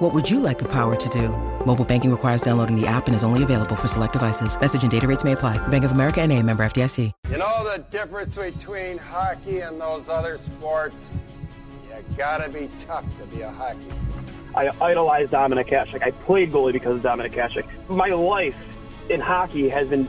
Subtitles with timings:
[0.00, 1.28] What would you like the power to do?
[1.66, 4.58] Mobile banking requires downloading the app and is only available for select devices.
[4.58, 5.58] Message and data rates may apply.
[5.68, 7.12] Bank of America and a member FDIC.
[7.28, 11.16] You know the difference between hockey and those other sports?
[11.86, 13.92] You gotta be tough to be a hockey.
[14.54, 16.02] I idolize Dominik Hasek.
[16.02, 17.66] I played goalie because of Dominik Hasek.
[17.90, 18.56] My life
[19.10, 20.08] in hockey has been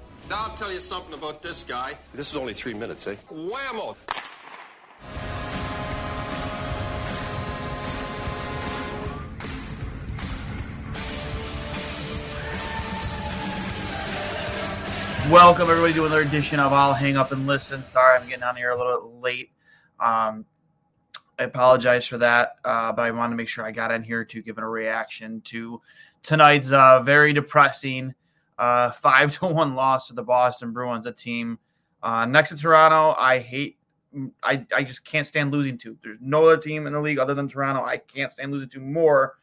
[0.31, 1.97] Now I'll tell you something about this guy.
[2.13, 3.17] This is only three minutes, eh?
[3.29, 3.97] Whammo!
[15.29, 17.83] Welcome everybody to another edition of I'll Hang Up and Listen.
[17.83, 19.51] Sorry, I'm getting on here a little bit late.
[19.99, 20.45] Um,
[21.37, 24.23] I apologize for that, uh, but I wanted to make sure I got in here
[24.23, 25.81] to give a reaction to
[26.23, 28.15] tonight's uh, very depressing
[28.61, 31.59] uh, five to one loss to the Boston Bruins, a team
[32.01, 33.15] uh, next to Toronto.
[33.19, 33.77] I hate.
[34.43, 35.97] I, I just can't stand losing to.
[36.03, 37.81] There's no other team in the league other than Toronto.
[37.83, 39.37] I can't stand losing to more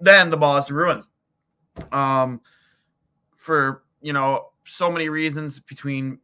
[0.00, 1.08] than the Boston Bruins.
[1.90, 2.40] Um,
[3.36, 6.18] for you know so many reasons between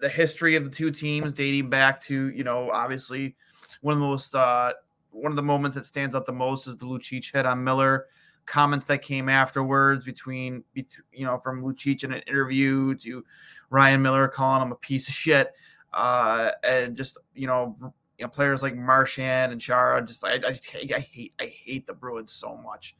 [0.00, 3.36] the history of the two teams dating back to you know obviously
[3.80, 4.72] one of the most uh,
[5.10, 8.06] one of the moments that stands out the most is the Lucic hit on Miller.
[8.46, 10.84] Comments that came afterwards between you
[11.24, 13.24] know from Lucic in an interview to
[13.70, 15.52] Ryan Miller calling him a piece of shit,
[15.92, 17.76] uh, and just you know
[18.18, 20.04] you know players like Marchand and Chara.
[20.04, 22.96] Just I, I, just, I hate I hate the Bruins so much,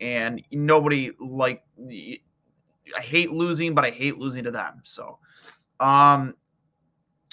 [0.00, 1.64] and nobody like
[2.96, 4.80] I hate losing, but I hate losing to them.
[4.84, 5.18] So,
[5.80, 6.34] um,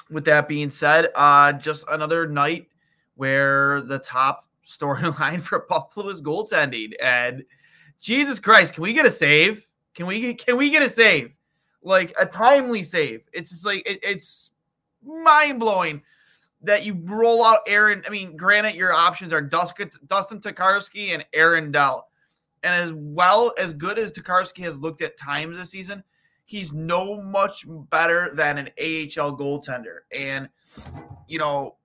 [0.09, 2.67] with that being said, uh, just another night
[3.15, 7.43] where the top storyline for Buffalo is goaltending, and
[7.99, 9.67] Jesus Christ, can we get a save?
[9.95, 11.33] Can we get, can we get a save?
[11.81, 13.21] Like a timely save.
[13.33, 14.51] It's just like it, it's
[15.03, 16.01] mind blowing
[16.63, 18.03] that you roll out Aaron.
[18.07, 22.07] I mean, granted, your options are Dustin Tokarski and Aaron Dell.
[22.63, 26.03] And as well as good as Tokarski has looked at times this season,
[26.45, 29.99] he's no much better than an AHL goaltender.
[30.15, 30.47] And,
[31.27, 31.75] you know,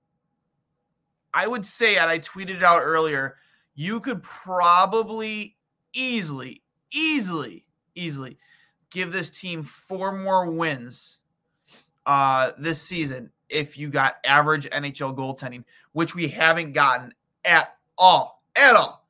[1.39, 3.37] I would say, and I tweeted it out earlier,
[3.77, 5.57] you could probably
[5.93, 6.63] easily,
[6.93, 8.39] easily, easily
[8.91, 11.19] give this team four more wins
[12.07, 15.63] uh, this season if you got average NHL goaltending,
[15.93, 18.43] which we haven't gotten at all.
[18.57, 19.07] At all.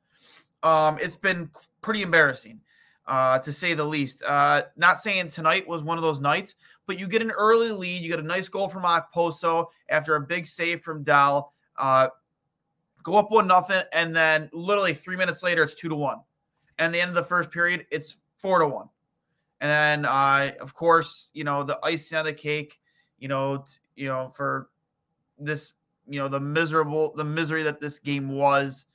[0.61, 1.49] Um, it's been
[1.81, 2.61] pretty embarrassing,
[3.07, 4.21] uh, to say the least.
[4.21, 6.53] Uh, not saying tonight was one of those nights,
[6.85, 8.03] but you get an early lead.
[8.03, 11.53] You get a nice goal from Okposo after a big save from Dell.
[11.75, 12.09] Uh,
[13.03, 16.19] go up one nothing, and then literally three minutes later, it's two to one.
[16.77, 18.89] And the end of the first period, it's four to one.
[19.61, 22.79] And then, uh, of course, you know the icing on the cake.
[23.17, 24.69] You know, t- you know for
[25.37, 25.73] this,
[26.07, 28.85] you know the miserable, the misery that this game was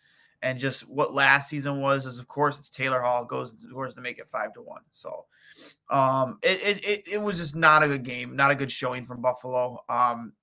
[0.44, 3.94] and just what last season was is of course it's Taylor Hall goes of course
[3.94, 4.82] to make it five to one.
[4.92, 5.24] So
[5.90, 9.22] um it, it it was just not a good game, not a good showing from
[9.22, 9.82] Buffalo.
[9.88, 10.34] Um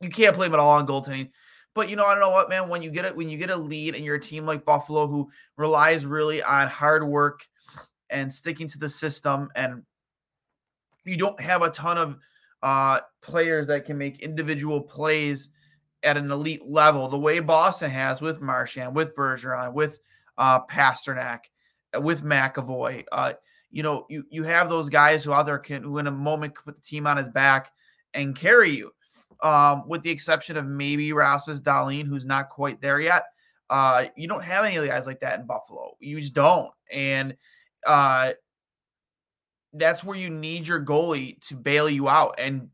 [0.00, 1.30] you can't blame it all on goaltending.
[1.74, 2.68] But you know, I don't know what, man.
[2.68, 5.06] When you get it, when you get a lead and you're a team like Buffalo
[5.06, 7.46] who relies really on hard work
[8.08, 9.82] and sticking to the system, and
[11.04, 12.16] you don't have a ton of
[12.62, 15.50] uh players that can make individual plays
[16.02, 19.98] at an elite level, the way Boston has with Marchand, with Bergeron, with
[20.38, 21.40] uh, Pastrnak,
[21.94, 23.04] uh, with McAvoy.
[23.12, 23.34] Uh,
[23.70, 26.54] you know, you you have those guys who out there can who in a moment
[26.54, 27.70] put the team on his back
[28.14, 28.90] and carry you.
[29.42, 33.24] Um, with the exception of maybe Rasmus Dahlin, who's not quite there yet.
[33.70, 35.92] Uh, you don't have any of the guys like that in Buffalo.
[36.00, 36.70] You just don't.
[36.92, 37.36] And
[37.86, 38.32] uh,
[39.72, 42.34] that's where you need your goalie to bail you out.
[42.38, 42.68] And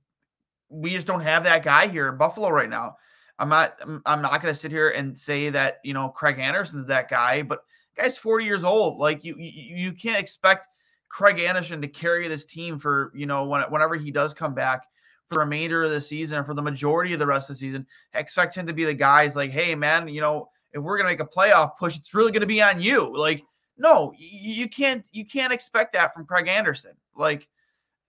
[0.69, 2.97] we just don't have that guy here in Buffalo right now.
[3.39, 6.89] I'm not I'm not going to sit here and say that you know Craig Anderson's
[6.89, 7.61] that guy, but
[7.97, 8.99] guy's 40 years old.
[8.99, 10.69] Like you you, you can't expect
[11.09, 14.87] Craig Anderson to carry this team for you know when, whenever he does come back
[15.29, 17.61] for the remainder of the season or for the majority of the rest of the
[17.61, 17.87] season.
[18.15, 21.21] expect him to be the guys like, hey, man, you know, if we're gonna make
[21.21, 23.17] a playoff push, it's really gonna be on you.
[23.17, 23.43] Like,
[23.79, 26.93] no, you can't you can't expect that from Craig Anderson.
[27.15, 27.49] Like,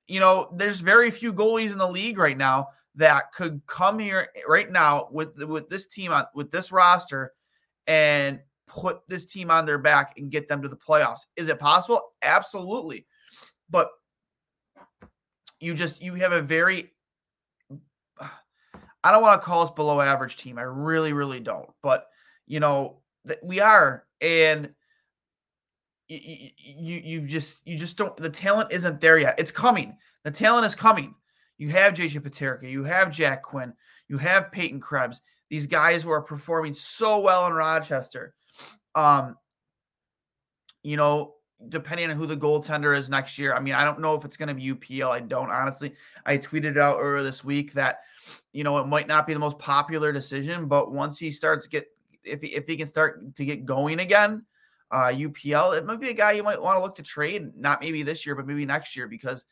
[0.08, 4.28] you know, there's very few goalies in the league right now that could come here
[4.36, 7.34] eh, right now with with this team on with this roster
[7.88, 11.22] and put this team on their back and get them to the playoffs.
[11.36, 12.02] Is it possible?
[12.22, 13.06] Absolutely.
[13.70, 13.90] But
[15.60, 16.94] you just you have a very
[19.08, 20.58] I don't want to call us below average team.
[20.58, 21.70] I really really don't.
[21.82, 22.08] But
[22.46, 23.00] you know,
[23.42, 24.74] we are and
[26.10, 29.40] you, you you just you just don't the talent isn't there yet.
[29.40, 29.96] It's coming.
[30.26, 31.16] The talent is coming.
[31.58, 33.74] You have JJ Peterka, you have Jack Quinn,
[34.10, 35.22] you have Peyton Krebs.
[35.50, 38.34] These guys who are performing so well in Rochester.
[38.94, 39.38] Um,
[40.84, 41.36] you know,
[41.70, 43.54] depending on who the goaltender is next year.
[43.54, 45.10] I mean, I don't know if it's going to be UPL.
[45.10, 45.94] I don't honestly.
[46.26, 48.02] I tweeted out earlier this week that
[48.54, 51.88] you know it might not be the most popular decision, but once he starts get
[52.24, 54.46] if he, if he can start to get going again,
[54.92, 57.52] uh, UPL, it might be a guy you might want to look to trade.
[57.56, 59.46] Not maybe this year, but maybe next year because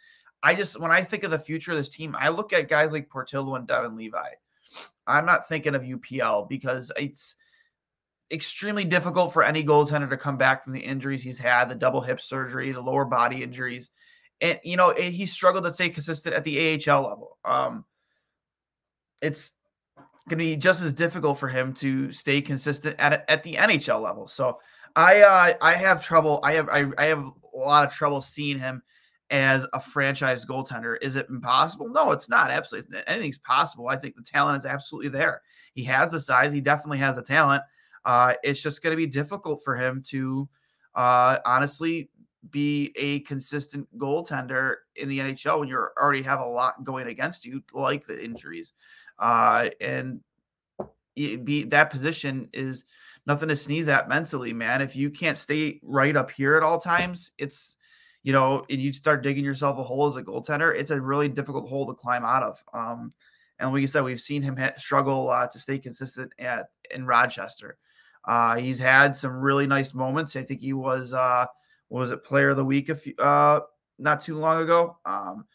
[0.44, 2.92] I just when I think of the future of this team, I look at guys
[2.92, 4.30] like Portillo and Devon Levi.
[5.08, 7.36] I'm not thinking of UPL because it's
[8.32, 12.02] extremely difficult for any goaltender to come back from the injuries he's had, the double
[12.02, 13.90] hip surgery, the lower body injuries.
[14.42, 17.38] And you know, he struggled to stay consistent at the AHL level.
[17.46, 17.86] Um
[19.22, 19.54] it's
[20.28, 24.02] going to be just as difficult for him to stay consistent at at the NHL
[24.02, 24.28] level.
[24.28, 24.60] So
[24.96, 26.40] I uh, I have trouble.
[26.44, 28.82] I have I, I have a lot of trouble seeing him
[29.30, 30.98] as a franchise goaltender.
[31.02, 31.90] Is it impossible?
[31.90, 32.50] No, it's not.
[32.50, 33.88] Absolutely, anything's possible.
[33.88, 35.42] I think the talent is absolutely there.
[35.74, 36.54] He has the size.
[36.54, 37.64] He definitely has the talent.
[38.06, 40.48] Uh, it's just going to be difficult for him to
[40.94, 42.10] uh, honestly
[42.52, 47.46] be a consistent goaltender in the NHL when you already have a lot going against
[47.46, 48.74] you, like the injuries.
[49.18, 50.22] Uh, and
[51.16, 52.86] be that position is
[53.26, 54.82] nothing to sneeze at mentally, man.
[54.82, 57.76] If you can't stay right up here at all times, it's
[58.24, 61.30] you know, and you start digging yourself a hole as a goaltender, it's a really
[61.30, 62.64] difficult hole to climb out of.
[62.74, 63.14] Um,
[63.60, 67.78] and like you said, we've seen him struggle uh, to stay consistent at in Rochester.
[68.28, 70.36] Uh, he's had some really nice moments.
[70.36, 71.46] I think he was uh,
[71.90, 73.62] was it Player of the Week a few, uh,
[74.00, 74.98] not too long ago.
[75.06, 75.46] Um,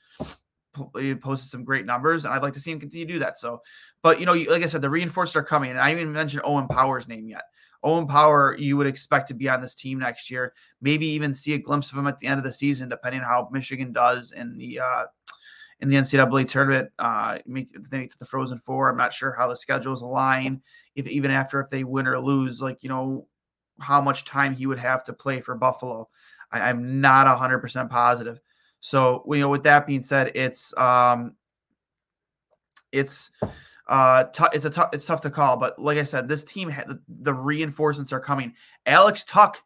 [0.99, 3.38] he posted some great numbers, and I'd like to see him continue to do that.
[3.38, 3.61] So,
[4.02, 6.69] but you know, like I said, the reinforcements are coming, and I even mentioned Owen
[6.69, 7.43] Power's name yet.
[7.82, 10.52] Owen Power, you would expect to be on this team next year.
[10.81, 13.26] Maybe even see a glimpse of him at the end of the season, depending on
[13.26, 15.05] how Michigan does in the uh,
[15.80, 16.90] in the NCAA tournament.
[16.98, 18.90] Uh, make they make the Frozen Four.
[18.90, 20.62] I'm not sure how the schedules align.
[20.94, 23.26] If even after if they win or lose, like you know,
[23.80, 26.08] how much time he would have to play for Buffalo.
[26.52, 28.40] I, I'm not 100 percent positive.
[28.80, 31.34] So you know, with that being said, it's um,
[32.92, 33.30] it's
[33.88, 36.68] uh, t- it's a tough it's tough to call, but like I said, this team
[36.68, 38.54] had the, reinforcements are coming.
[38.86, 39.58] Alex Tuck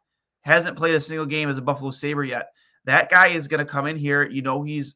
[0.43, 2.49] hasn't played a single game as a Buffalo Sabre yet.
[2.87, 4.27] That guy is going to come in here.
[4.27, 4.95] You know, he's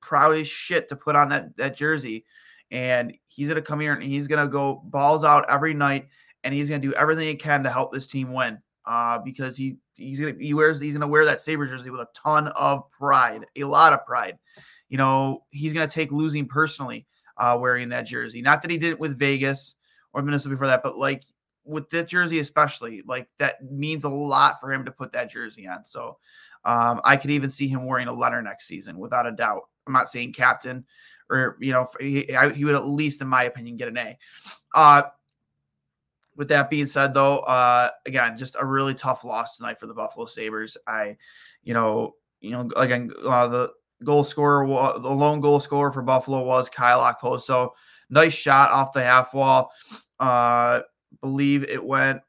[0.00, 2.24] proud as shit to put on that that jersey,
[2.70, 6.08] and he's to come here and he's to go balls out every night,
[6.44, 8.58] and he's to do everything he can to help this team win.
[8.86, 12.08] Uh, because he he's gonna he wears he's gonna wear that Sabre jersey with a
[12.14, 14.38] ton of pride, a lot of pride.
[14.88, 17.06] You know, he's gonna take losing personally
[17.36, 18.42] uh, wearing that jersey.
[18.42, 19.76] Not that he did it with Vegas
[20.12, 21.24] or Minnesota before that, but like
[21.64, 25.66] with that jersey especially, like that means a lot for him to put that jersey
[25.68, 25.84] on.
[25.84, 26.18] So
[26.64, 29.62] um, I could even see him wearing a letter next season without a doubt.
[29.90, 30.84] I'm not saying captain
[31.30, 34.18] or you know he, he would at least, in my opinion, get an A.
[34.74, 35.02] Uh,
[36.36, 39.94] with that being said, though, uh, again, just a really tough loss tonight for the
[39.94, 40.76] Buffalo Sabres.
[40.86, 41.16] I,
[41.62, 43.70] you know, you know, again, uh, the
[44.04, 47.70] goal scorer, the lone goal scorer for Buffalo was Kyle Okposo.
[48.08, 49.70] Nice shot off the half wall.
[50.18, 50.80] Uh,
[51.20, 52.20] believe it went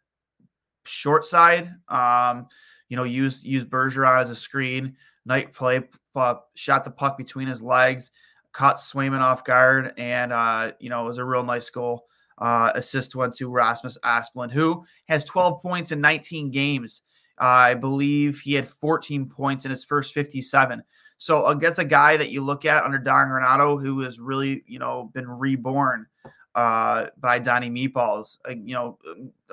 [0.86, 1.72] short side.
[1.88, 2.48] Um,
[2.89, 4.98] you know, used used Bergeron as a screen.
[5.25, 5.82] Night play,
[6.16, 8.12] uh, shot the puck between his legs,
[8.54, 12.06] caught Swayman off guard, and uh, you know, it was a real nice goal.
[12.38, 17.04] Uh, assist went to Rasmus Asplund, who has 12 points in 19 games.
[17.40, 20.82] Uh, I believe he had 14 points in his first 57.
[21.18, 24.80] So against a guy that you look at under Don Granato, who has really, you
[24.80, 26.08] know, been reborn
[26.56, 28.98] uh, by Donnie Meatballs, uh, you know,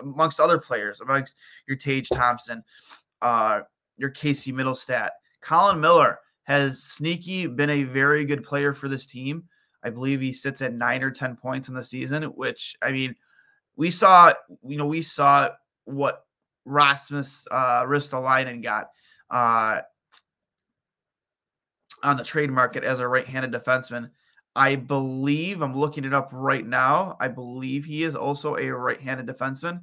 [0.00, 2.64] amongst other players, amongst your Tage Thompson,
[3.20, 3.60] uh,
[3.98, 9.44] your Casey Mittelstadt, Colin Miller has sneaky been a very good player for this team.
[9.82, 13.14] I believe he sits at nine or ten points in the season, which I mean,
[13.76, 14.32] we saw,
[14.66, 15.50] you know, we saw
[15.84, 16.24] what
[16.64, 18.90] Rasmus uh, Ristolainen got.
[19.30, 19.80] Uh,
[22.02, 24.10] on the trade market as a right-handed defenseman.
[24.54, 27.16] I believe I'm looking it up right now.
[27.20, 29.82] I believe he is also a right-handed defenseman.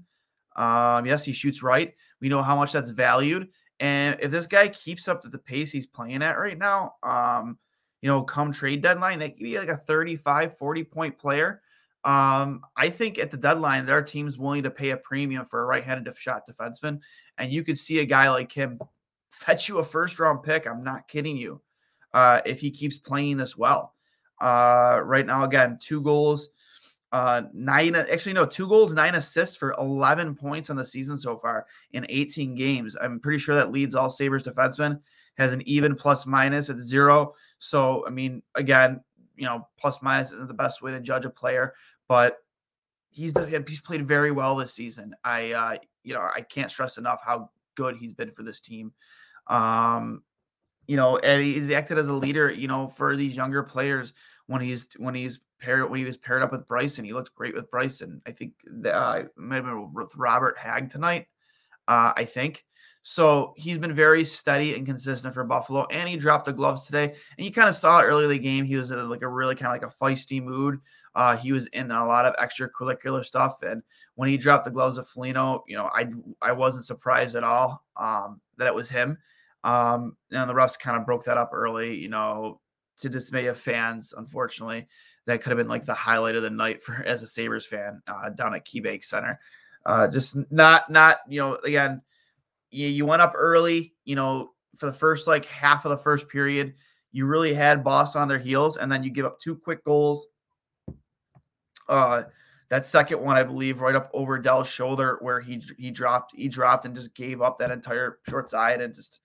[0.55, 1.93] Um, yes, he shoots right.
[2.21, 3.49] We know how much that's valued.
[3.79, 7.57] And if this guy keeps up the pace he's playing at right now, um,
[8.01, 11.61] you know, come trade deadline, that could be like a 35, 40 point player.
[12.03, 15.63] Um, I think at the deadline, there are teams willing to pay a premium for
[15.63, 16.99] a right-handed shot defenseman,
[17.39, 18.79] and you could see a guy like him
[19.31, 20.67] fetch you a first-round pick.
[20.67, 21.61] I'm not kidding you.
[22.13, 23.95] Uh, if he keeps playing this well,
[24.39, 26.49] uh, right now, again, two goals,
[27.15, 31.37] uh, nine, actually, no, two goals, nine assists for 11 points on the season so
[31.37, 32.97] far in 18 games.
[32.99, 34.99] I'm pretty sure that leads all Sabres defensemen,
[35.37, 37.33] has an even plus minus at zero.
[37.59, 38.99] So, I mean, again,
[39.37, 41.73] you know, plus minus isn't the best way to judge a player,
[42.09, 42.39] but
[43.11, 43.33] he's
[43.65, 45.15] he's played very well this season.
[45.23, 48.91] I uh, you know I can't stress enough how good he's been for this team.
[49.47, 50.21] Um,
[50.85, 52.51] you know, and he's acted as a leader.
[52.51, 54.11] You know, for these younger players
[54.47, 57.71] when he's when he's when he was paired up with Bryson, he looked great with
[57.71, 58.21] Bryson.
[58.25, 61.27] I think that uh, been with Robert Hagg tonight.
[61.87, 62.65] Uh, I think.
[63.07, 67.13] So he's been very steady and consistent for Buffalo, and he dropped the gloves today.
[67.37, 68.65] And you kind of saw it early in the game.
[68.65, 70.79] He was in like a really kind of like a feisty mood.
[71.13, 73.83] Uh, he was in a lot of extracurricular stuff, and
[74.15, 76.07] when he dropped the gloves of Foligno, you know, I
[76.41, 79.19] I wasn't surprised at all um, that it was him.
[79.63, 82.59] Um, and the refs kind of broke that up early, you know,
[82.97, 84.15] to dismay of fans.
[84.17, 84.87] Unfortunately,
[85.25, 88.01] that could have been like the highlight of the night for as a Sabres fan
[88.07, 89.39] uh, down at KeyBank Center.
[89.85, 92.01] Uh, just not not you know again
[92.75, 96.27] you, you went up early, you know, for the first like half of the first
[96.27, 96.73] period.
[97.11, 100.27] You really had Boss on their heels, and then you give up two quick goals.
[101.87, 102.23] Uh,
[102.69, 106.49] that second one, I believe, right up over Dell's shoulder, where he he dropped, he
[106.49, 109.21] dropped and just gave up that entire short side, and just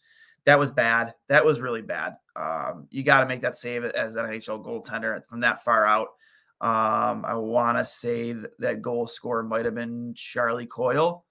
[0.46, 1.14] that was bad.
[1.28, 2.16] That was really bad.
[2.36, 6.08] Um, you got to make that save as an NHL goaltender from that far out.
[6.60, 11.24] Um, I want to say that, that goal scorer might have been Charlie Coyle.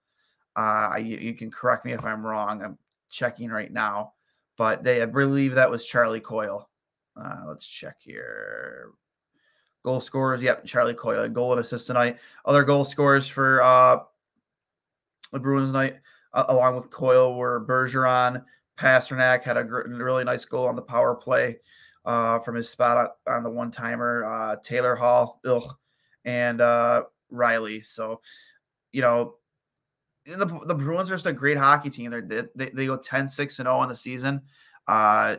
[0.56, 2.63] Uh, you, you, can correct me if I'm wrong.
[2.63, 2.78] I'm
[3.10, 4.13] checking right now,
[4.58, 6.68] but they I believe that was Charlie Coyle.
[7.16, 8.89] Uh, let's check here.
[9.84, 12.18] Goal scorers, yep, Charlie Coyle, goal and assist tonight.
[12.46, 14.00] Other goal scorers for uh,
[15.32, 16.00] the Bruins night,
[16.34, 18.44] uh, along with Coyle, were Bergeron.
[18.80, 21.58] Pastrnak had a really nice goal on the power play
[22.06, 24.24] uh, from his spot on, the one timer.
[24.24, 25.76] Uh, Taylor Hall, ugh,
[26.24, 27.82] and uh, Reilly.
[27.82, 28.22] So,
[28.94, 29.36] you know,
[30.26, 32.12] the, the Bruins are just a great hockey team.
[32.12, 34.42] They're, they they go 10 6 and 0 on the season.
[34.88, 35.38] Uh,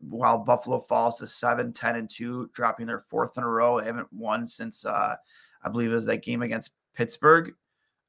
[0.00, 3.80] while Buffalo falls to 7 10 and 2, dropping their fourth in a row.
[3.80, 5.16] They haven't won since uh,
[5.62, 7.54] I believe it was that game against Pittsburgh.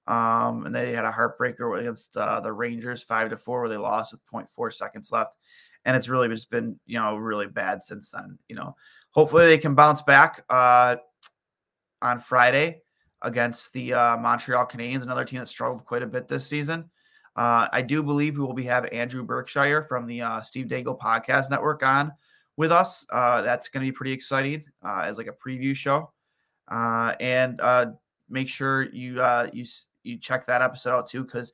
[0.07, 3.77] Um, and they had a heartbreaker against uh, the Rangers 5 to 4 where they
[3.77, 5.35] lost with 0.4 seconds left.
[5.83, 8.37] And it's really just been, you know, really bad since then.
[8.47, 8.75] You know,
[9.11, 10.97] hopefully they can bounce back uh,
[12.01, 12.81] on Friday
[13.21, 16.89] against the uh, Montreal Canadiens, another team that struggled quite a bit this season.
[17.35, 20.97] Uh, I do believe we will be have Andrew Berkshire from the uh, Steve Dangle
[20.97, 22.13] Podcast Network on
[22.55, 23.05] with us.
[23.11, 26.11] Uh, that's going to be pretty exciting uh, as like a preview show.
[26.69, 27.59] Uh, and
[28.29, 29.21] make sure you
[29.53, 29.65] you
[30.05, 31.53] you check that episode out too because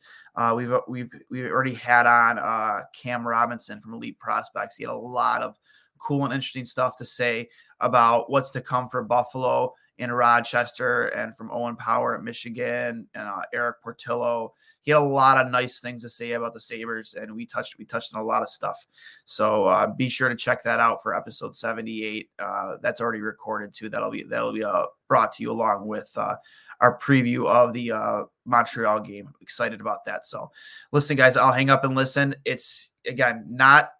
[0.56, 4.76] we've we've we've already had on Cam Robinson from Elite Prospects.
[4.76, 5.58] He had a lot of
[5.98, 7.48] cool and interesting stuff to say
[7.80, 13.28] about what's to come for Buffalo in Rochester and from Owen Power at Michigan and
[13.28, 14.54] uh, Erik Portillo.
[14.84, 17.78] He had a lot of nice things to say about the Sabres, and we touched
[17.78, 18.86] we touched on a lot of stuff.
[19.26, 22.30] So uh, be sure to check that out for episode 78.
[22.40, 23.90] Uh, that's already recorded too.
[23.90, 26.36] That'll be that'll be uh, brought to you along with uh,
[26.80, 29.30] our preview of the uh, Montreal game.
[29.42, 30.26] excited about that.
[30.26, 30.52] So
[30.92, 32.36] listen, guys, I'll hang up and listen.
[32.44, 33.92] It's again not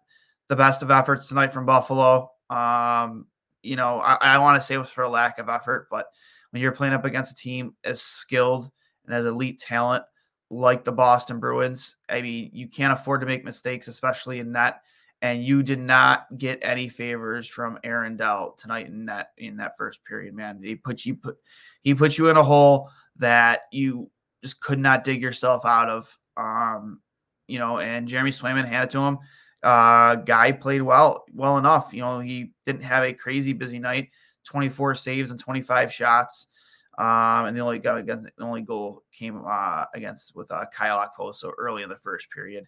[0.48, 2.30] the best of efforts tonight from Buffalo.
[2.50, 3.26] Um,
[3.62, 6.06] you know, I, I want to say it was for a lack of effort, but
[6.50, 8.70] when you're playing up against a team as skilled
[9.06, 10.04] and as elite talent
[10.52, 14.82] like the Boston Bruins, I mean, you can't afford to make mistakes, especially in net.
[15.22, 19.76] And you did not get any favors from Aaron Dell tonight in that in that
[19.78, 20.60] first period, man.
[20.62, 21.38] He put you put
[21.82, 24.10] he put you in a hole that you
[24.42, 26.18] just could not dig yourself out of.
[26.36, 27.00] Um,
[27.46, 29.18] you know, and Jeremy Swayman handed to him.
[29.62, 31.90] Uh, guy played well, well enough.
[31.92, 34.10] You know, he didn't have a crazy busy night.
[34.44, 36.48] 24 saves and 25 shots.
[36.98, 40.98] Um, and the only got against the only goal came uh, against with uh, Kyle
[40.98, 42.66] Okposo so early in the first period.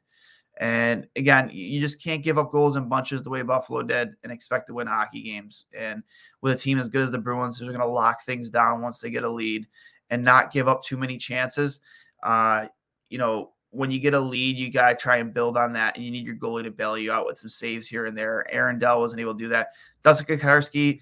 [0.57, 4.33] And again, you just can't give up goals in bunches the way Buffalo did and
[4.33, 5.67] expect to win hockey games.
[5.77, 6.03] And
[6.43, 9.01] with a team as good as the Bruins, they're going to lock things down once
[9.01, 9.67] they get a lead
[10.11, 11.81] and not give up too many chances.
[12.23, 12.67] Uh,
[13.09, 15.97] you know, when you get a lead, you got to try and build on that.
[15.97, 18.47] And you need your goalie to bail you out with some saves here and there.
[18.53, 19.71] Aaron Dell wasn't able to do that.
[20.05, 21.01] Dustin Tokarski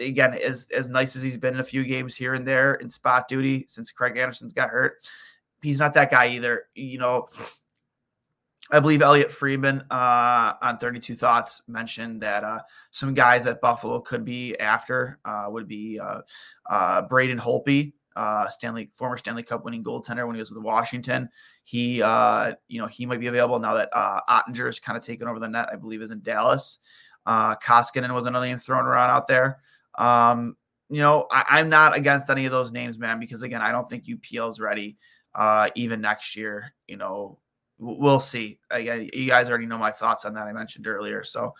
[0.00, 2.90] again, as as nice as he's been in a few games here and there in
[2.90, 5.04] spot duty since Craig Anderson's got hurt,
[5.62, 6.64] he's not that guy either.
[6.74, 7.28] You know,
[8.72, 12.60] I believe Elliotte Friedman uh, on 32 Thoughts mentioned that uh,
[12.92, 16.20] some guys that Buffalo could be after uh, would be uh,
[16.68, 21.28] uh, Braden Holtby, uh, Stanley former Stanley Cup winning goaltender when he was with Washington.
[21.64, 25.38] He, you know, he might be available now that Oettinger is kind of taken over
[25.38, 25.68] the net.
[25.72, 26.78] I believe is in Dallas.
[27.26, 29.60] Koskinen was another name thrown around out there.
[29.96, 30.56] Um,
[30.88, 33.88] you know, I, am not against any of those names, man, because again, I don't
[33.88, 34.98] think UPL is ready
[35.34, 36.74] uh, even next year.
[36.88, 37.38] You know,
[37.78, 38.58] we'll see.
[38.70, 40.48] Again, you guys already know my thoughts on that.
[40.48, 41.54] I mentioned earlier, so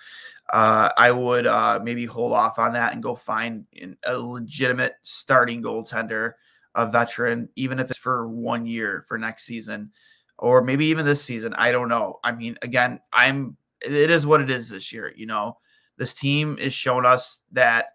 [0.52, 3.66] uh, I would uh, maybe hold off on that and go find
[4.04, 6.32] a legitimate starting goaltender,
[6.74, 9.92] a veteran, even if it's for one year for next season,
[10.38, 11.54] or maybe even this season.
[11.54, 12.18] I don't know.
[12.24, 15.12] I mean, again, I'm it is what it is this year.
[15.16, 15.58] You know,
[15.96, 17.90] this team is showing us that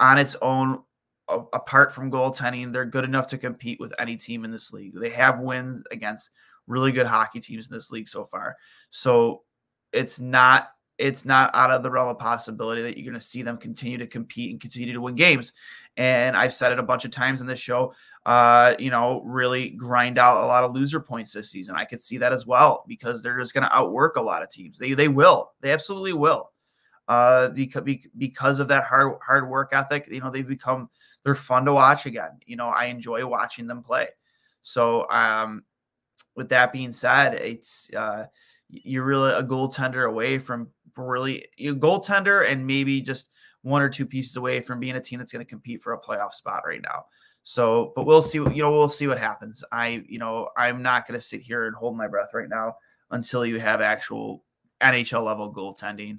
[0.00, 0.82] on its own,
[1.28, 4.94] apart from goaltending, they're good enough to compete with any team in this league.
[4.94, 6.30] They have wins against
[6.66, 8.56] really good hockey teams in this league so far.
[8.90, 9.42] So
[9.92, 13.42] it's not it's not out of the realm of possibility that you're going to see
[13.42, 15.52] them continue to compete and continue to win games.
[15.98, 17.92] And I've said it a bunch of times in this show
[18.26, 21.76] uh, you know, really grind out a lot of loser points this season.
[21.76, 24.50] I could see that as well because they're just going to outwork a lot of
[24.50, 24.78] teams.
[24.78, 25.52] They they will.
[25.60, 26.50] They absolutely will.
[27.08, 27.50] Uh,
[28.18, 30.90] because of that hard hard work ethic, you know, they've become
[31.22, 32.38] they're fun to watch again.
[32.46, 34.08] You know, I enjoy watching them play.
[34.62, 35.64] So, um,
[36.34, 38.26] with that being said, it's uh,
[38.68, 43.30] you're really a goaltender away from really you goaltender and maybe just
[43.62, 46.00] one or two pieces away from being a team that's going to compete for a
[46.00, 47.04] playoff spot right now.
[47.42, 48.38] So, but we'll see.
[48.38, 49.64] You know, we'll see what happens.
[49.70, 52.76] I, you know, I'm not going to sit here and hold my breath right now
[53.10, 54.44] until you have actual
[54.80, 56.18] NHL level goaltending.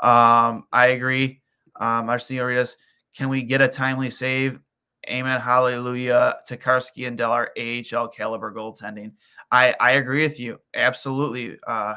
[0.00, 1.42] Um, I agree.
[1.76, 2.76] Um, Marcelo Arias,
[3.16, 4.60] can we get a timely save?
[5.08, 5.40] Amen.
[5.40, 6.36] Hallelujah.
[6.48, 9.12] Tokarski and Deller AHL caliber goaltending.
[9.52, 10.60] I I agree with you.
[10.74, 11.58] Absolutely.
[11.66, 11.96] Uh,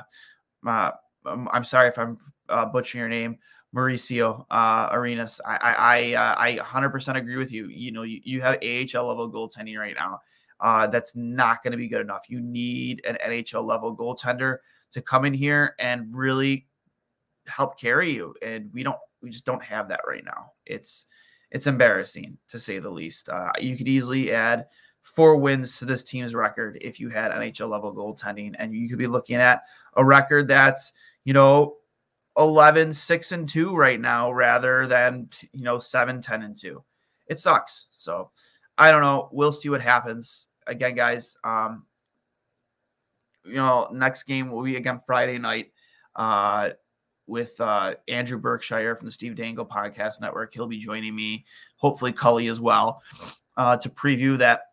[0.66, 0.92] uh
[1.26, 3.38] I'm sorry if I'm uh, butchering your name.
[3.76, 5.40] Mauricio uh, Arenas.
[5.46, 7.68] I I I, uh, I 100% agree with you.
[7.68, 10.20] You know, you, you have AHL level goaltending right now.
[10.60, 12.24] Uh, that's not going to be good enough.
[12.28, 14.58] You need an NHL level goaltender
[14.92, 16.68] to come in here and really
[17.50, 18.36] help carry you.
[18.42, 20.54] And we don't, we just don't have that right now.
[20.66, 21.06] It's,
[21.52, 23.30] it's embarrassing to say the least.
[23.30, 24.68] Uh, you could easily add
[25.02, 29.00] four wins to this team's record if you had NHL level goaltending, and you could
[29.00, 29.64] be looking at
[29.96, 30.94] a record that's,
[31.26, 31.78] you know,
[32.38, 36.82] 11 6 and 2 right now rather than you know 7 10 and 2
[37.28, 38.32] it sucks so
[38.78, 41.86] i don't know we'll see what happens again guys um
[43.44, 45.72] you know next game will be again friday night
[46.16, 46.70] uh
[47.30, 51.46] with uh andrew berkshire from the steve dangle podcast network he'll be joining me
[51.78, 53.02] hopefully cully as well
[53.58, 54.64] uh to preview that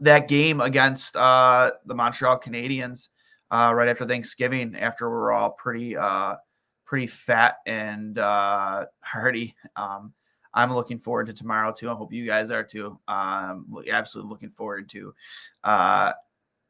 [0.00, 3.08] that game against uh the montreal canadiens
[3.50, 6.36] uh, right after Thanksgiving, after we're all pretty uh,
[6.84, 9.54] pretty fat and uh, hearty.
[9.76, 10.12] Um,
[10.52, 11.90] I'm looking forward to tomorrow too.
[11.90, 12.98] I hope you guys are too.
[13.06, 15.14] Um, absolutely looking forward to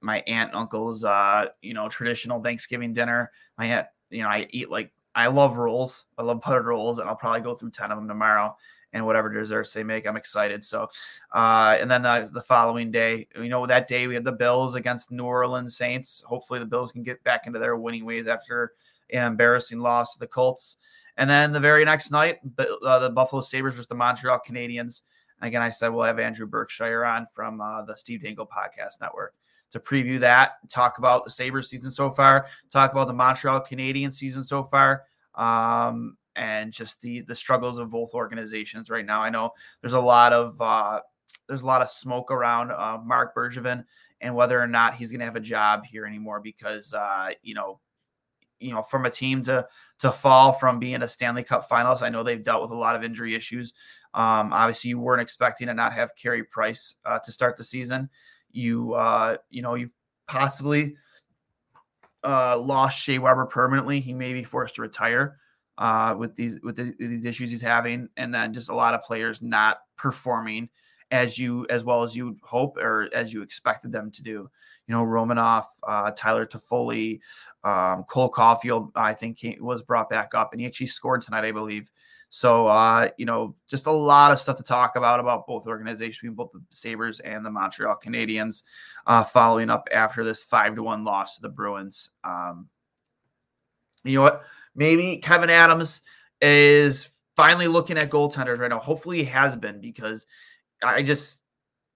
[0.02, 3.30] my aunt uncle's uh, you know traditional Thanksgiving dinner.
[3.58, 6.06] My aunt, you know, I eat like I love rolls.
[6.18, 8.56] I love buttered rolls, and I'll probably go through ten of them tomorrow
[8.92, 10.06] and whatever desserts they make.
[10.06, 10.64] I'm excited.
[10.64, 10.88] So,
[11.32, 14.74] uh, and then uh, the following day, you know, that day we had the Bills
[14.74, 16.22] against New Orleans Saints.
[16.26, 18.72] Hopefully, the Bills can get back into their winning ways after
[19.12, 20.78] an embarrassing loss to the Colts.
[21.18, 25.02] And then the very next night, uh, the Buffalo Sabres versus the Montreal Canadiens.
[25.40, 29.34] Again, I said we'll have Andrew Berkshire on from uh, the Steve Dangle Podcast Network
[29.76, 34.14] to preview that, talk about the Sabres season so far, talk about the Montreal Canadiens
[34.14, 35.04] season so far.
[35.34, 39.22] Um, and just the the struggles of both organizations right now.
[39.22, 41.00] I know there's a lot of uh,
[41.48, 43.84] there's a lot of smoke around uh, Marc Bergevin
[44.20, 47.54] and whether or not he's going to have a job here anymore because uh, you
[47.54, 47.80] know
[48.60, 49.66] you know from a team to
[50.00, 52.02] to fall from being a Stanley Cup finalist.
[52.02, 53.72] I know they've dealt with a lot of injury issues.
[54.12, 58.10] Um, obviously, you weren't expecting to not have Carey Price uh, to start the season.
[58.56, 59.94] You uh, you know you've
[60.26, 60.96] possibly
[62.24, 64.00] uh, lost Shea Weber permanently.
[64.00, 65.38] He may be forced to retire
[65.78, 69.02] uh, with these with the, these issues he's having, and then just a lot of
[69.02, 70.68] players not performing
[71.10, 74.50] as you as well as you hope or as you expected them to do.
[74.86, 77.20] You know, Romanov, uh, Tyler Toffoli,
[77.64, 81.44] um, Cole Caufield, I think he was brought back up, and he actually scored tonight,
[81.44, 81.90] I believe.
[82.28, 86.34] So, uh, you know, just a lot of stuff to talk about about both organizations,
[86.34, 88.62] both the Sabres and the Montreal Canadiens,
[89.06, 92.10] uh, following up after this five to one loss to the Bruins.
[92.24, 92.68] Um,
[94.04, 94.42] you know what?
[94.74, 96.02] Maybe Kevyn Adams
[96.40, 98.80] is finally looking at goaltenders right now.
[98.80, 100.26] Hopefully, he has been because
[100.82, 101.40] I just,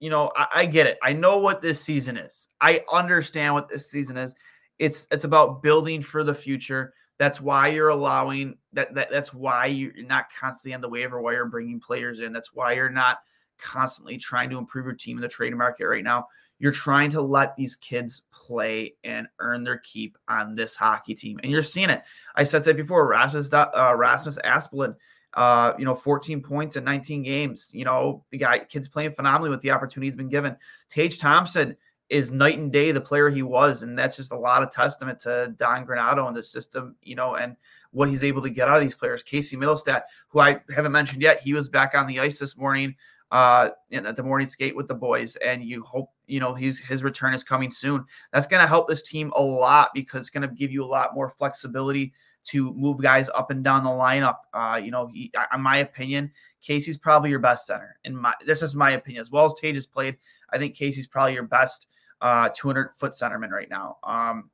[0.01, 0.97] you know, I, I, get it.
[1.01, 2.49] I know what this season is.
[2.59, 4.35] I understand what this season is.
[4.79, 6.93] It's it's about building for the future.
[7.19, 8.95] That's why you're allowing that.
[8.95, 12.33] that that's why you're not constantly on the waiver wire bringing players in.
[12.33, 13.19] That's why you're not
[13.59, 16.25] constantly trying to improve your team in the trade market right now.
[16.57, 21.39] You're trying to let these kids play and earn their keep on this hockey team,
[21.43, 22.01] and you're seeing it.
[22.35, 23.07] I said that before.
[23.07, 24.95] Rasmus uh, Rasmus Asplund
[25.33, 27.69] uh, you know, 14 points in 19 games.
[27.73, 30.55] You know, the guy, kid's playing phenomenally with the opportunity he's been given.
[30.89, 31.77] Tage Thompson
[32.09, 33.83] is night and day the player he was.
[33.83, 37.35] And that's just a lot of testament to Don Granato and the system, you know,
[37.35, 37.55] and
[37.91, 39.23] what he's able to get out of these players.
[39.23, 42.95] Casey Mittelstadt, who I haven't mentioned yet, he was back on the ice this morning
[43.31, 47.01] uh at the morning skate with the boys and you hope you know he's his
[47.01, 50.47] return is coming soon that's going to help this team a lot because it's going
[50.47, 52.11] to give you a lot more flexibility
[52.43, 54.37] to move guys up and down the lineup.
[54.53, 57.97] Uh, you know, he, in my opinion, Casey's probably your best center.
[58.03, 59.21] In my, this is my opinion.
[59.21, 60.17] As well as Tage has played,
[60.49, 61.87] I think Casey's probably your best
[62.21, 63.97] uh, 200 foot centerman right now.
[64.03, 64.49] Um,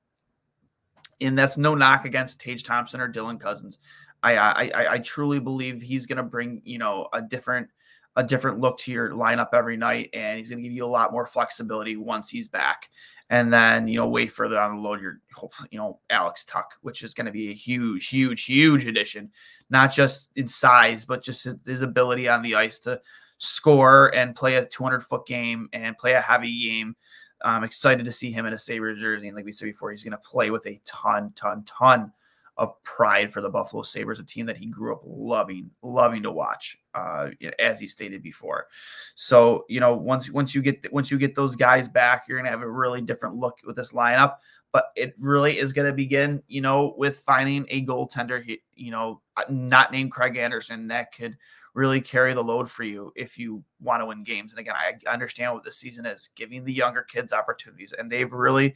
[1.21, 3.79] and that's no knock against Tage Thompson or Dylan Cozens.
[4.23, 7.69] I I, I truly believe he's going to bring you know a different
[8.17, 10.87] a different look to your lineup every night, and he's going to give you a
[10.87, 12.89] lot more flexibility once he's back
[13.29, 15.19] and then you know way further down the load you're
[15.71, 19.31] you know Alex Tuck, which is going to be a huge, huge, huge addition,
[19.69, 23.01] not just in size but just his, his ability on the ice to
[23.37, 26.95] score and play a 200 foot game and play a heavy game.
[27.43, 30.03] I'm excited to see him in a Sabres jersey, and like we said before, he's
[30.03, 32.11] going to play with a ton, ton, ton
[32.57, 36.31] of pride for the Buffalo Sabres, a team that he grew up loving, loving to
[36.31, 38.67] watch, uh, as he stated before.
[39.15, 42.49] So, you know, once once you get once you get those guys back, you're gonna
[42.49, 44.37] have a really different look with this lineup.
[44.73, 49.91] But it really is to begin, you know, with finding a goaltender, you know, not
[49.91, 51.37] named Craig Anderson that could
[51.77, 54.51] really carry the load for you if you want to win games.
[54.51, 58.33] And again, I understand what the season is, giving the younger kids opportunities, and they've
[58.33, 58.73] really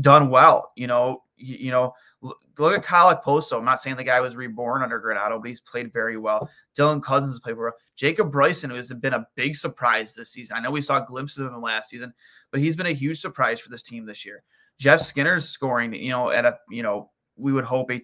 [0.00, 0.72] done well.
[0.74, 3.58] You know, you, you know, look, at Kyle Okposo.
[3.58, 6.48] I'm not saying the guy was reborn under Granato, but he's played very well.
[6.78, 7.74] Dylan Cozens played well.
[7.94, 10.56] Jacob Bryson, who has been a big surprise this season.
[10.56, 12.14] I know we saw glimpses of him last season,
[12.50, 14.44] but he's been a huge surprise for this team this year.
[14.78, 18.00] Jeff Skinner's scoring, you know, at a, you know, we would hope a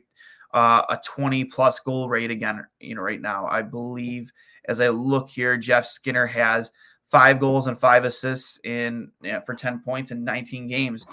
[0.52, 3.46] uh, a 20 plus goal rate again, you know, right now.
[3.46, 4.32] I believe
[4.66, 6.70] as I look here, Jeff Skinner has
[7.10, 11.06] five goals and five assists in yeah, for 10 points in 19 games.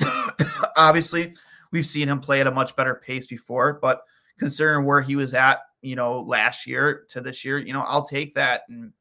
[0.76, 1.34] Obviously,
[1.70, 4.02] we've seen him play at a much better pace before, but
[4.38, 8.06] considering where he was at, you know, last year to this year, you know, I'll
[8.06, 8.62] take that.
[8.68, 8.92] And,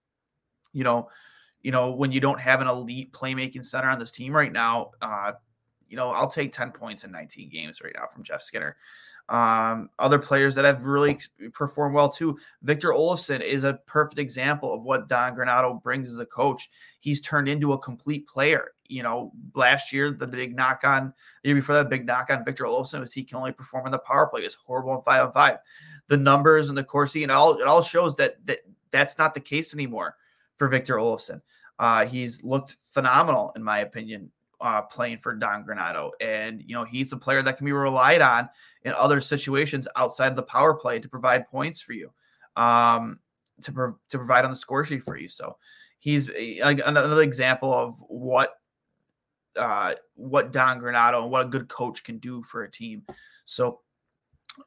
[0.74, 1.10] you know,
[1.62, 4.92] you know, when you don't have an elite playmaking center on this team right now,
[5.02, 5.34] uh,
[5.88, 8.78] you know, I'll take 10 points in 19 games right now from Jeff Skinner.
[9.30, 11.20] Um, other players that have really
[11.54, 12.40] performed well too.
[12.64, 16.72] Victor Olofsson is a perfect example of what Don Granato brings as a coach.
[17.00, 18.72] He's turned into a complete player.
[18.88, 21.14] You know, last year the big knock on
[21.44, 23.92] the year before that big knock on Victor Olofsson was he can only perform in
[23.92, 24.42] the power play.
[24.42, 25.58] It's horrible in five on five.
[26.08, 29.40] The numbers and the Corsi and all it all shows that that that's not the
[29.40, 30.16] case anymore
[30.58, 31.42] for Victor Olofsson.
[31.78, 36.12] Uh, he's looked phenomenal in my opinion uh, playing for Don Granato.
[36.22, 38.50] And, you know, he's a player that can be relied on
[38.84, 42.12] in other situations outside of the power play to provide points for you,
[42.56, 43.20] um,
[43.62, 45.28] to, pro- to provide on the score sheet for you.
[45.28, 45.58] So
[46.00, 48.56] he's a, another example of what
[49.56, 53.04] uh, what Don Granato and what a good coach can do for a team.
[53.46, 53.82] So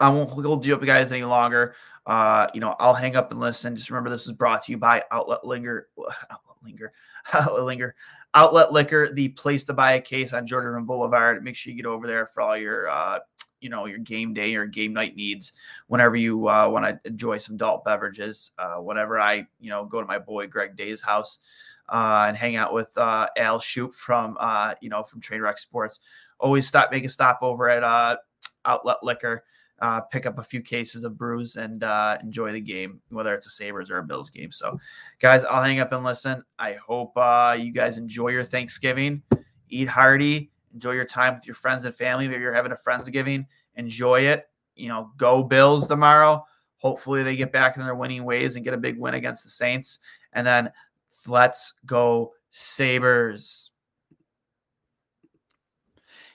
[0.01, 1.75] I won't hold you up, guys, any longer.
[2.07, 3.77] Uh, you know, I'll hang up and listen.
[3.77, 5.89] Just remember, this is brought to you by Outlet Linger.
[5.99, 6.93] Outlet Linger.
[7.33, 7.95] Outlet Linger.
[8.35, 11.45] Outlet Liquor, the place to buy a case on Jordan Boulevard.
[11.45, 13.19] Make sure you get over there for all your, uh,
[13.63, 15.53] you know, your game day or game night needs.
[15.87, 18.53] Whenever you uh, want to enjoy some adult beverages.
[18.59, 21.39] Uh, whenever I, you know, go to my boy Greg Day's house
[21.89, 26.01] uh, and hang out with uh, Al Shoop from, uh, you know, from Trainwreck Sports.
[26.39, 28.17] Always stop, make a stop over at uh,
[28.65, 29.45] Outlet Liquor
[30.11, 31.83] pick up a few cases of brews and
[32.23, 34.53] enjoy the game, whether it's a Sabres or a Bills game.
[34.53, 34.79] So,
[35.19, 36.45] guys, I'll hang up and listen.
[36.59, 37.15] I hope
[37.59, 39.23] you guys enjoy your Thanksgiving.
[39.69, 40.53] Eat hearty.
[40.75, 42.29] Enjoy your time with your friends and family.
[42.29, 43.47] Maybe you're having a Friendsgiving.
[43.75, 44.49] Enjoy it.
[44.75, 46.45] You know, go Bills tomorrow.
[46.77, 49.51] Hopefully, they get back in their winning ways and get a big win against the
[49.51, 49.99] Saints.
[50.33, 50.71] And then
[51.27, 53.72] let's go Sabres.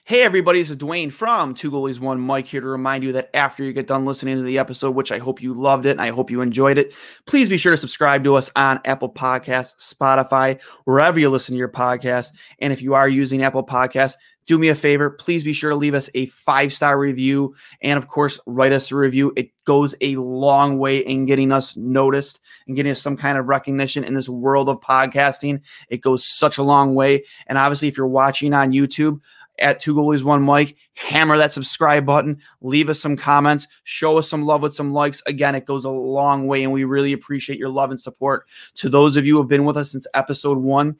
[0.08, 3.28] Hey, everybody, this is Duane from Two Goalies One Mic here to remind you that
[3.34, 6.00] after you get done listening to the episode, which I hope you loved it and
[6.00, 6.94] I hope you enjoyed it,
[7.26, 11.58] please be sure to subscribe to us on Apple Podcasts, Spotify, wherever you listen to
[11.58, 12.32] your podcast.
[12.58, 14.14] And if you are using Apple Podcasts,
[14.46, 15.10] do me a favor.
[15.10, 18.90] Please be sure to leave us a five star review and, of course, write us
[18.90, 19.30] a review.
[19.36, 23.46] It goes a long way in getting us noticed and getting us some kind of
[23.46, 25.60] recognition in this world of podcasting.
[25.90, 27.26] It goes such a long way.
[27.46, 29.20] And obviously, if you're watching on YouTube,
[29.60, 30.76] at Two Goalies One Mic.
[30.94, 32.40] Hammer that subscribe button.
[32.60, 33.66] Leave us some comments.
[33.84, 35.22] Show us some love with some likes.
[35.26, 38.46] Again, it goes a long way, and we really appreciate your love and support.
[38.76, 40.96] To those of you who have been with us since episode one,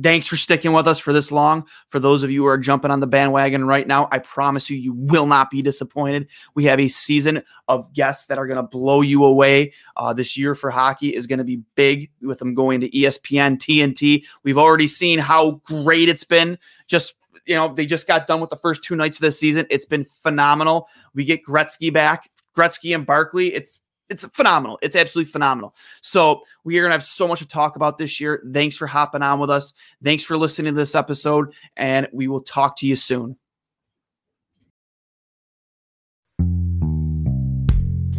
[0.00, 1.66] Thanks for sticking with us for this long.
[1.88, 4.76] For those of you who are jumping on the bandwagon right now, I promise you,
[4.76, 6.28] you will not be disappointed.
[6.54, 9.72] We have a season of guests that are going to blow you away.
[9.96, 13.56] Uh, this year for hockey is going to be big with them going to ESPN,
[13.56, 14.22] TNT.
[14.44, 16.56] We've already seen how great it's been.
[16.86, 17.16] Just
[17.46, 19.66] you know, they just got done with the first two nights of this season.
[19.70, 20.88] It's been phenomenal.
[21.14, 23.54] We get Gretzky back, Gretzky and Barkley.
[23.54, 24.78] It's it's phenomenal.
[24.82, 25.74] It's absolutely phenomenal.
[26.02, 28.42] So we are to have so much to talk about this year.
[28.52, 29.72] Thanks for hopping on with us.
[30.02, 33.36] Thanks for listening to this episode, and we will talk to you soon.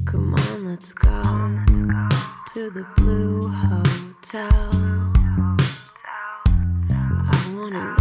[0.06, 1.22] Come on, let's go
[2.54, 4.72] to the Blue Hotel.
[7.34, 8.01] I wanna